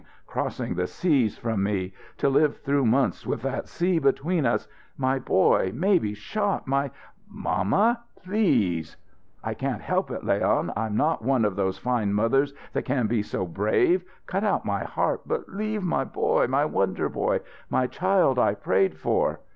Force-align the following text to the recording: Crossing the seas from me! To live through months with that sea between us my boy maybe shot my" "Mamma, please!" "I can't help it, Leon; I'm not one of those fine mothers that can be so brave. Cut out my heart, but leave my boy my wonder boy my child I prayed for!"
Crossing 0.25 0.73
the 0.73 0.87
seas 0.87 1.37
from 1.37 1.61
me! 1.61 1.93
To 2.17 2.27
live 2.27 2.57
through 2.57 2.87
months 2.87 3.27
with 3.27 3.43
that 3.43 3.67
sea 3.67 3.99
between 3.99 4.47
us 4.47 4.67
my 4.97 5.19
boy 5.19 5.71
maybe 5.75 6.15
shot 6.15 6.65
my" 6.67 6.89
"Mamma, 7.29 8.01
please!" 8.25 8.97
"I 9.43 9.53
can't 9.53 9.83
help 9.83 10.09
it, 10.09 10.23
Leon; 10.23 10.73
I'm 10.75 10.97
not 10.97 11.23
one 11.23 11.45
of 11.45 11.55
those 11.55 11.77
fine 11.77 12.13
mothers 12.13 12.51
that 12.73 12.81
can 12.81 13.05
be 13.05 13.21
so 13.21 13.45
brave. 13.45 14.03
Cut 14.25 14.43
out 14.43 14.65
my 14.65 14.83
heart, 14.85 15.21
but 15.27 15.49
leave 15.49 15.83
my 15.83 16.03
boy 16.03 16.47
my 16.47 16.65
wonder 16.65 17.07
boy 17.07 17.41
my 17.69 17.85
child 17.85 18.39
I 18.39 18.55
prayed 18.55 18.97
for!" 18.97 19.41